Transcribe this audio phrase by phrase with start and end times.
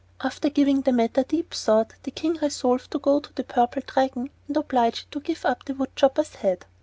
[0.23, 4.31] After giving the matter deep thought, the King resolved to go to the Purple Dragon
[4.47, 6.65] and oblige it to give up the wood chopper's head.